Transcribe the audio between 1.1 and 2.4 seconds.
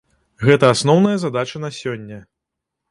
задача на сёння.